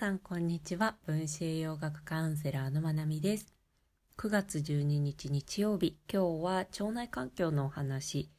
[0.00, 0.96] さんこんにちは。
[1.04, 3.52] 分子栄養学カウンセラーのまなみです。
[4.16, 5.98] 9月12日日曜日。
[6.10, 8.30] 今日は腸内環境のお話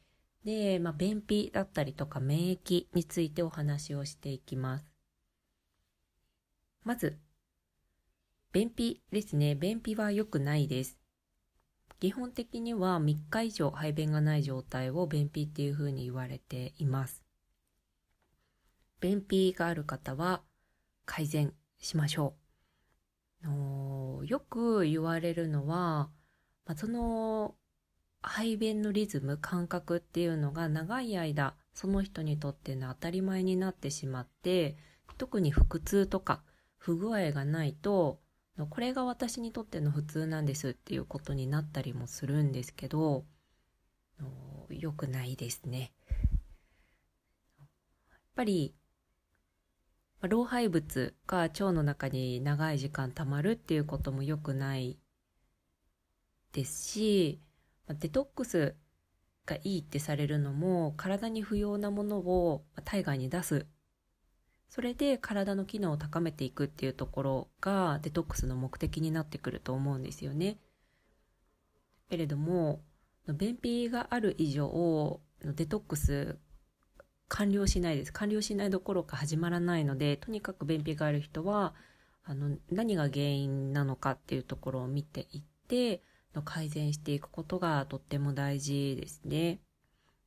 [0.44, 4.86] で、まあ、便秘だったりとか免疫についてお話をしていきます。
[6.82, 7.16] まず
[8.50, 9.54] 便秘ですね。
[9.54, 10.98] 便秘は良くないです。
[12.00, 17.22] 基本的には3日以上排便がない状態を便秘っていうふうに言われています。
[18.98, 20.42] 便秘がある方は
[21.04, 22.34] 改善しましょ
[23.44, 24.26] う。
[24.26, 26.10] よく言われるのは、
[26.64, 27.56] まあ、その
[28.22, 34.76] 排便のリズム感覚っていうのが長い間その人にとっての当たり前になってしまって
[35.18, 36.42] 特に腹痛とか
[36.78, 38.20] 不具合がないと
[38.70, 43.24] これが私にとっての普通なんですっていうことになったりもするんですけど
[44.68, 45.92] 良くないですね。
[47.58, 48.74] やっぱり
[50.28, 54.98] 老廃物が腸の中に長い時間溜まるっていうことも良くない
[56.52, 57.40] ですし、
[57.88, 58.76] デトックス
[59.46, 63.66] がいいってされるのも体に不要なものを体外に出す。
[64.68, 70.56] それで体の機能を高めていくっていうところがデトックスの目的になってくると思うんですよね。
[72.08, 72.80] けれども、
[73.26, 76.38] 便秘がある以上、デトックス
[77.34, 78.12] 完了しないです。
[78.12, 81.74] 完了しないどころか始まらないので、とにかく便秘がある人は、
[82.24, 86.02] あの、何が原因なのかっていうところを見ていって、
[86.34, 89.60] の改善していくことがとっても大事ですね。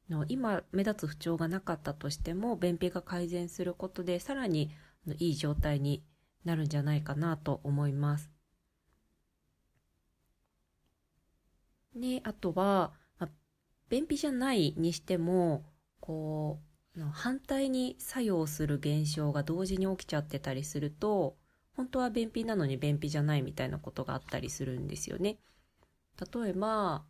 [0.09, 4.69] の今目立つ不調がなかったとしても便秘が改善することでさらに
[5.17, 6.03] いい状態に
[6.43, 8.29] なるんじゃないかなと思います。
[11.95, 13.29] ね、あとは、ま
[13.89, 15.65] 便秘じゃないにしても
[16.01, 16.64] こう
[17.11, 21.35] 反対に作用する現象が同時に起きちゃってたりすると
[21.75, 25.37] 本当は便秘なのに便秘じゃないみたいなことがあったりするんですよね。
[26.33, 27.03] 例えば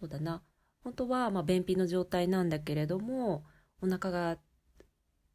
[0.00, 0.42] そうだな。
[0.82, 3.44] 本当はま便秘の状態なんだけれども
[3.80, 4.38] お腹が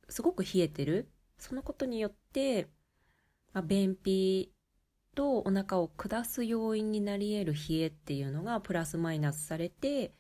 [0.10, 1.10] すごく冷えてる。
[1.38, 2.70] そのことによって、
[3.54, 4.52] まあ、便秘
[5.16, 10.14] とお腹を下す要因になり得る冷えっていうのがプラスマイナスされて、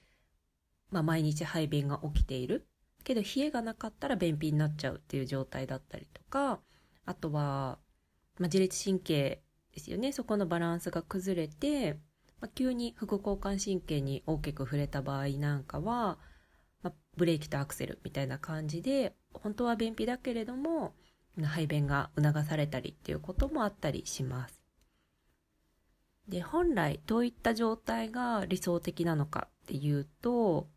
[0.91, 2.67] まあ、毎日排便が起きている。
[3.05, 6.59] けど冷えがなかったら便秘になっちゃうっていう状態だったりとか
[7.05, 7.77] あとは、
[8.39, 9.41] まあ、自律神経
[9.73, 11.93] ですよねそこのバランスが崩れて、
[12.41, 16.17] まあ、急に副交感神経に大きく触れた場合なんかは、
[16.81, 20.93] まあ、ブレーキとアクセルみたいな感じで本当は便秘だけれども
[21.43, 24.63] 排便が促されたりっていうこともあったりします。
[26.29, 30.67] で本来どういった状態が理想的なのかっていうと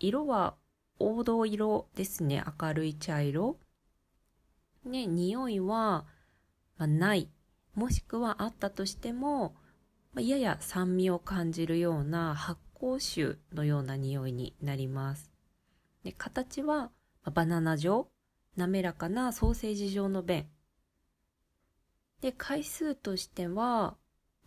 [0.00, 0.54] 色は
[1.00, 2.44] 黄土色ですね。
[2.60, 3.56] 明るい茶色。
[4.84, 6.04] ね、匂いは、
[6.76, 7.30] まあ、ない。
[7.74, 9.56] もしくはあったとしても、
[10.12, 15.30] まあ、やや酸味を感じるような発酵臭のような匂いになります。
[16.04, 16.90] で形は、
[17.32, 18.10] バナナ状、
[18.56, 20.48] 滑らかなソーセージ状の便。
[22.20, 23.96] で、回数としては、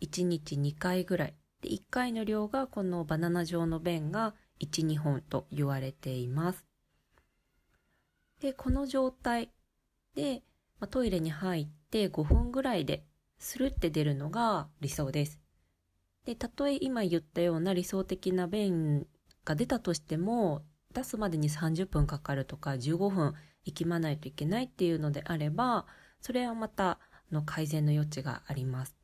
[0.00, 1.34] 1日2回ぐらい。
[1.62, 6.64] で、1回の量がこのバナナ状の便が1、2本と言われています。
[8.40, 9.50] で、この状態
[10.14, 10.42] で、
[10.80, 13.04] ま、トイレに入って5分ぐらいで
[13.38, 15.40] するって出るのが理想です。
[16.24, 19.06] で、たとえ今言ったような理想的な便
[19.44, 25.86] が出たとしても、出すまでに30分かかるとか15分息まないといけないっていうのであれば、
[26.20, 26.98] それはまた
[27.30, 28.96] の改善の余地があります。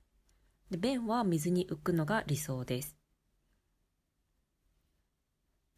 [0.71, 3.00] で便は水に浮くのが理想です。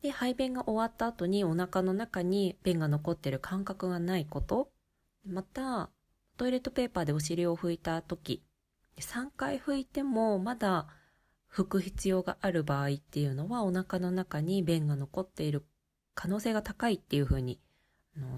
[0.02, 4.70] で、排便が終わった後にお腹の中に便が残ってる感覚がないこと。
[5.24, 5.90] また、
[6.36, 8.42] トイレットペーパーでお尻を拭いた時、
[8.98, 10.88] 3回拭いてもまだ
[11.50, 15.64] 拭く必要がある場合っていうのはお腹の中に便が残っている
[16.14, 17.60] 可能性が高いっていうふうに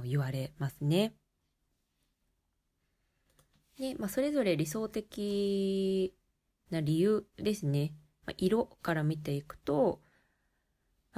[0.04, 1.14] 言われますね。
[3.78, 6.14] で、まあ、それぞれ理想的
[6.70, 7.92] な理由ですね。
[8.26, 10.00] まあ、色から見ていくと、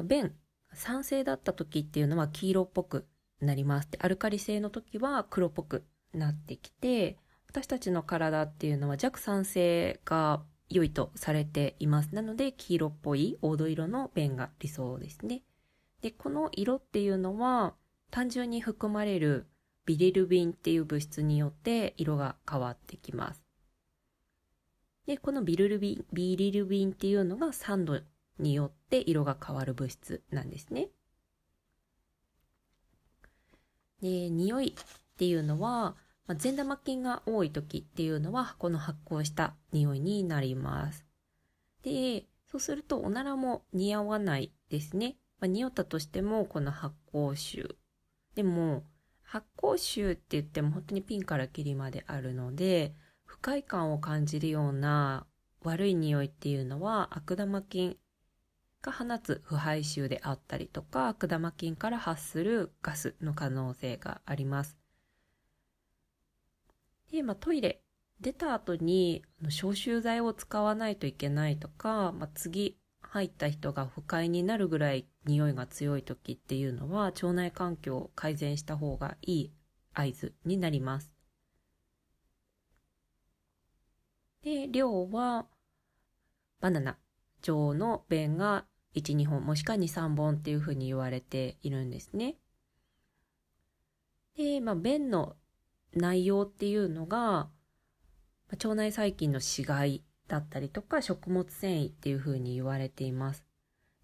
[0.02, 0.34] 便、
[0.72, 3.06] 酸性だった時っていうのは黄色っぽく
[3.40, 3.90] なります。
[3.90, 12.14] でアルカリ性の時は黒っぽくなってきて、私たちの体っていうのは弱酸性が良いとされています。
[12.14, 15.42] なので、黄色っぽい黄土色の便が理想ですね。
[16.02, 17.74] で、この色っていうのは、
[18.10, 19.46] 単純に含まれる
[19.84, 23.42] ビリルビンっていう物質によって色が変わってきます。
[25.06, 28.00] で、このビルルビン、ビリルビンっていうのが酸度
[28.38, 30.88] によって色が変わる物質なんですね。
[34.00, 35.96] で、匂いっていうのは、
[36.26, 41.06] まあ、善玉菌が多い時っていうのはこの発酵した匂いになります。
[41.82, 45.16] で、そうするとおならも似合わないですね。
[45.40, 47.76] まあ、匂ったとしてもこの発酵臭。
[48.34, 48.84] でも
[49.22, 52.94] 発酵臭って言っても本当にピンからキリまであるので
[53.24, 55.26] 不快感を感じるような
[55.62, 57.96] 悪い匂いっていうのは悪玉菌
[58.86, 64.76] が放つ腐敗臭であったりとか悪玉菌から発するガスの可能性があります。
[67.10, 67.82] で、まあ、トイレ
[68.20, 79.52] 出た後に消臭剤を使わないといけないとか、まあ、次入った人が不快になるぐらい匂いが強い時っていうのは腸内環境を改善した方がいい
[79.94, 81.10] 合図になります。
[84.42, 85.46] で、量は
[86.60, 86.98] バナナ、
[87.40, 88.64] 腸の便が
[88.96, 92.36] 1、2本もしくは2、3本っていうふうに言われているんですね。
[94.36, 95.36] で、まあ、便の
[95.94, 97.48] 内容っていうのが、
[98.50, 103.44] 腸内細菌の死骸だったりとか食物繊維っていうふうに言われています。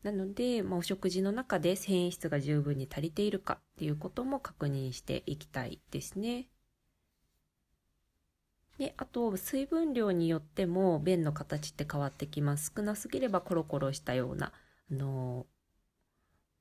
[0.02, 6.48] なので、まあ、お食事の中で繊維質が十分に足りているかっていうことも確認していきたいですね。
[8.78, 12.72] で、あと水分量によっても便の形って変わってきます。
[12.74, 14.52] 少なすぎればコロコロしたような、
[14.90, 15.46] あの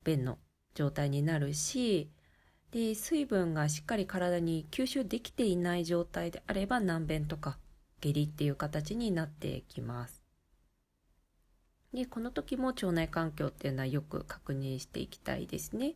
[0.04, 0.38] 便の
[0.74, 2.10] 状態になるし、
[2.70, 7.58] で、水分がしっかり体に吸収できていない状態であれば難便とか
[8.00, 10.22] 下痢っていう形になってきます。
[11.92, 15.94] で、この時も腸内環境っていうのはよく確認していきたいですね。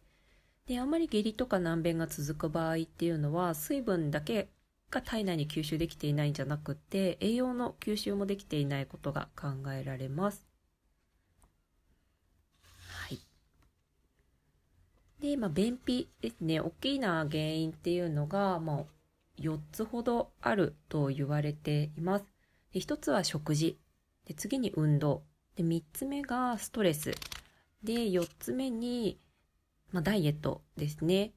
[0.67, 4.49] で、あまり下痢とか難便が続く場合っていうのは、水分だけ
[4.91, 10.47] が体内に吸収できていないんじゃなくて、栄養の吸収もできていないことが考えられます。
[13.09, 13.21] はい。
[15.21, 16.61] で、まあ、便秘ですね。
[16.61, 18.85] 大きな原因っていうのが、まあ、
[19.41, 22.27] 4つほどあると言われています。
[22.73, 23.79] で1つは食事。
[24.27, 25.23] で次に運動。
[25.57, 27.13] で3つ目がストレス。
[27.83, 29.19] で4つ目に、
[29.93, 31.33] まあ、ダイエットですね。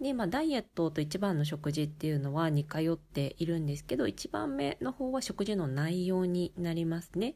[0.00, 7.34] で、まあ、ダイエットと一番の食事っていうのは似通っているんですけど、一番目の方は食事の内容になりますね。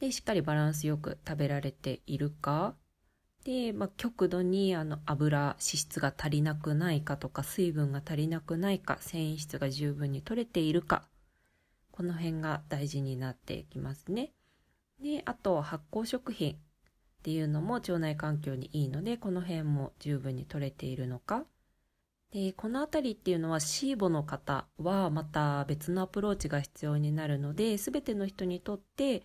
[0.00, 2.74] で、しっかりバランスよく食べられているか、
[3.44, 11.08] で、まあ、極度にあの油脂質が足りなくないかとか水分が足りなくないか繊維質が十分に取れているか。
[11.90, 14.32] この辺が大事になってきますね。
[15.02, 16.56] であと発酵食品っ
[17.22, 21.44] ていうのも腸内環境にいいのでこの辺も十分に取れているのか。
[22.32, 29.24] でこの辺りっていうのはシーボの方はまた別のアプローチが必要になるので全ての人にとって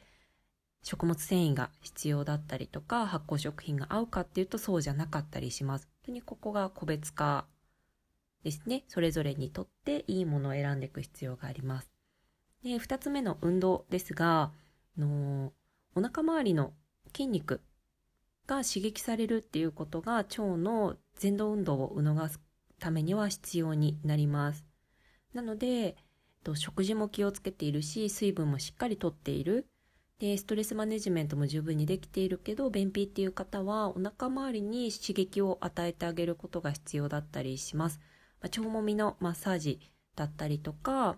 [0.88, 5.88] 食物繊維が必要だったりとか発酵食品が合うかっていうとそうじゃなかったりします。
[5.88, 7.48] 本当にここが個別化
[8.44, 8.84] ですね。
[8.88, 11.90] それぞれにとっていいものを選んでいく必要があります。
[12.64, 14.52] で、二つ目の運動ですが、
[14.96, 15.52] の
[15.96, 16.72] お腹周りの
[17.08, 17.62] 筋肉
[18.46, 22.40] が刺激されるっていうことが腸の前動運動を促す
[22.78, 24.64] ためには必要になります。
[25.34, 25.96] なので、
[26.54, 29.68] 食事も気をつけているし、水分もしっかりとっている。
[30.20, 38.00] で、ストレスマネジメントも十分にできているけど、便秘っていう方はお腹周りに刺激を与えてあげることが必要だったりします。
[38.42, 39.80] まあ、腸もみのマッサージ
[40.16, 41.18] だったりとか、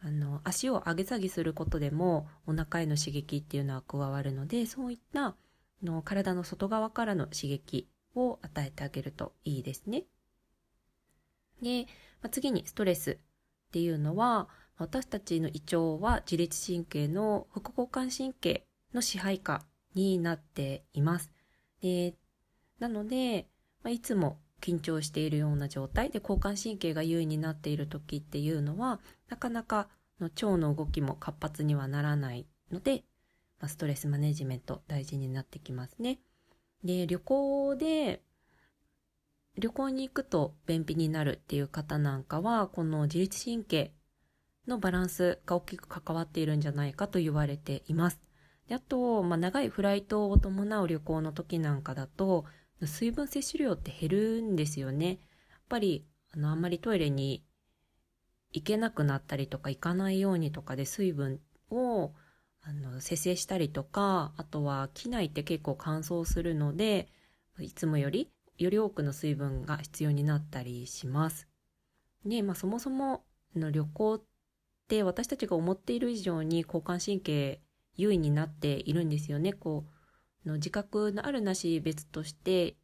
[0.00, 5.36] あの、足を上げ下げすることでもお腹への刺激っていうのは加わるので、そういった
[5.82, 10.04] の体の外側からの刺激を与えてあげるといいですね。
[11.60, 11.86] で、
[12.22, 13.16] まあ、次にストレスっ
[13.72, 19.62] ていうのは、私たちの胃腸は自律神経の副交感神経の支配下
[19.94, 21.30] になっています。
[21.82, 22.14] で
[22.78, 23.48] なので、
[23.82, 29.88] まあ、いつも緊張しているような状態で交感神経が優位になっている時っていうのはなかなか
[30.20, 33.04] の腸の動きも活発にはならないので、
[33.60, 36.18] まあ、ストレスマネジメント大事になってきますね。
[36.84, 38.22] で旅行で
[39.56, 43.92] 旅行に行くと便秘になるっていう方なんかはこの自律神経
[44.68, 48.20] のバランスが大きく関わっているんじゃないかと言われています。
[48.68, 52.44] であと、まあ、長いフライトを伴う旅行の時なんかだと、
[52.84, 55.08] 水分摂取量って減るんですよね。
[55.08, 57.44] やっぱり、あの、あんまりトイレに
[58.52, 62.12] 行けなくなったりとか行かないようにとかで水分を
[62.62, 67.08] あの節制したりとか、あとは機内って結構乾燥するので、
[67.58, 71.48] いつもよりより多くの水分が必要になったりします。
[72.24, 74.22] で、まあそもそもの旅行っ
[74.88, 77.60] って私たちが思っている以上に交感神経
[77.96, 79.52] 優位になっているんですよね。
[79.52, 79.84] こ
[80.46, 82.74] うの自覚のあるなし別として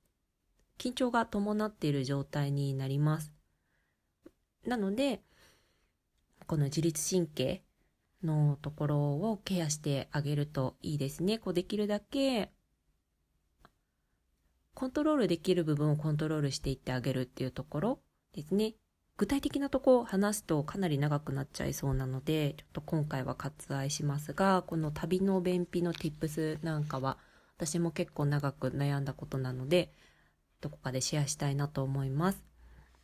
[0.79, 3.33] 緊張が伴っている状態になります。
[4.67, 5.23] なので、
[6.47, 7.63] この自律神経
[8.23, 11.39] のところをケアしてあげるといいですね。
[11.39, 12.51] こうできるだけ
[14.75, 17.99] コントロールできる部分をコントロールしていってあげるっていうところ
[18.35, 18.75] ですね。
[19.17, 27.17] 具体的なとこを話すとかなり長くなっちゃいそうなので、ちょっと今回は割愛しますが、この旅の便秘の tips なんかは、
[27.57, 29.93] 私も結構長く悩んだことなので、
[30.61, 32.43] どこかでシェアしたいなと思います。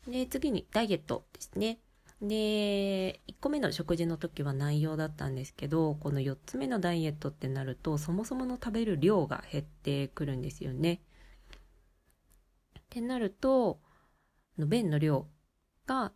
[0.08, 1.78] で、次にダイエットですね。
[2.20, 11.02] で、1個目の食事の時は内容だったんですけど、この4つ目のダイエットってなると、そもそもの食べる量が減ってくるんですよね。
[12.80, 13.78] ってなると、
[14.58, 15.28] 便の量
[15.90, 16.12] が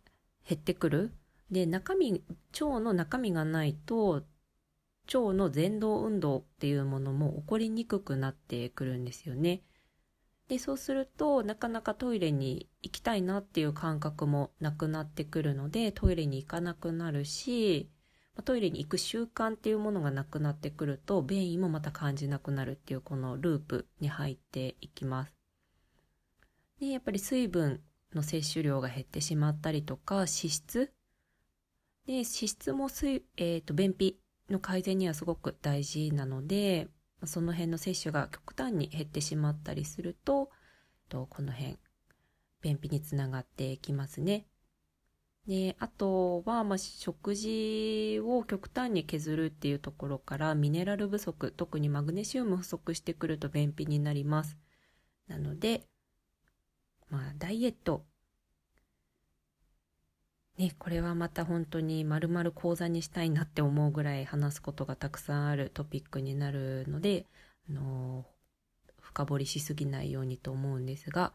[0.47, 1.11] 減ってくる。
[1.51, 4.23] で、中身、腸の中身がないと、
[5.07, 9.61] 腸の前動運動っていうものも起こりにくくなってくるんですよね。
[10.47, 17.89] で、そうすると、なかなかトイレに行きたいなっていう感覚もなくなってくるので、トイレに行かなくなるし、
[18.45, 25.33] トイレに行く習慣っていうものがなくなってくると、便意もまた感じなくなるっていうこのループに入っていきます。
[26.79, 27.81] で、やっぱり水分
[28.15, 30.91] の摂取量が減ってしまったりとか、脂質
[32.05, 34.19] で、脂質も水、えっ、ー、と、便秘
[34.49, 36.87] の改善にはすごく大事なので、
[37.25, 40.49] その辺の摂取が極端に減ってしまったりすると、
[41.09, 41.77] とこの辺、
[42.61, 44.45] 便秘につながってきますね。
[45.47, 54.57] で、あとは、まあ、食事を極端に削るっていうところから、ミネラル不足、特にマグネシウム不足してくると便秘になります。
[55.27, 55.87] なので、
[57.09, 58.03] まあ、ダイエット。
[60.57, 67.25] ね、これはまた本当に丸々講座にしたいなって思うぐらい話すことがたくさんあるトピックになるので、
[67.69, 68.25] あの
[69.01, 71.33] 深掘りしすぎないようにと思うんですが、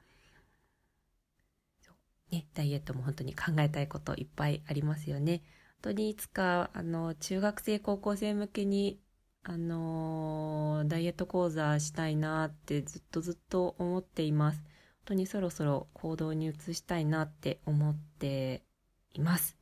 [2.31, 5.43] ね、ダイエットも本当に考えたいこといっぱいありますよね。
[5.83, 9.01] 本当にいつか、あの、中学生、高校生向けに、
[9.43, 14.63] あのダイエット講座したいなってずっとずっと思っています。
[15.05, 18.63] 当にそろそろ行動に移したいなって思って
[19.13, 19.57] います。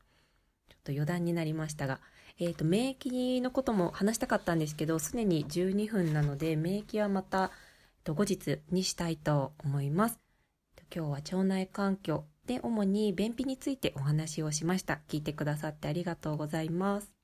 [0.68, 2.00] ちょっと余談になりましたが、
[2.38, 7.50] えっ、ー、と、免疫のことも話したかったんですけど、すでに12分なので、免疫はまた、
[8.07, 10.18] 後日にしたいと思います。
[10.95, 15.00] 今日は腸内環境で主に便秘についてお話をしました。
[15.09, 17.17] 聞いてくださってありがとうございます。